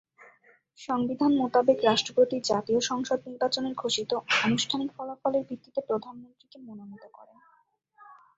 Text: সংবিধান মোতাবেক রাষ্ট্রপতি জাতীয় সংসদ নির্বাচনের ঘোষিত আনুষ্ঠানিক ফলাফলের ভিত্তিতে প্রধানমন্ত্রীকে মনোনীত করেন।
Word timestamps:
সংবিধান 0.79 1.31
মোতাবেক 1.35 1.77
রাষ্ট্রপতি 1.83 2.37
জাতীয় 2.43 2.79
সংসদ 2.81 3.19
নির্বাচনের 3.27 3.73
ঘোষিত 3.73 4.11
আনুষ্ঠানিক 4.45 4.89
ফলাফলের 4.97 5.43
ভিত্তিতে 5.49 5.81
প্রধানমন্ত্রীকে 5.87 6.57
মনোনীত 6.59 7.05
করেন। 7.13 7.37